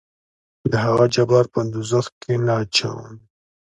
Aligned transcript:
دهغه 0.71 1.05
جبار 1.15 1.45
په 1.53 1.59
دوزخ 1.73 2.05
کې 2.21 2.33
نه 2.45 2.53
اچوم. 2.63 3.11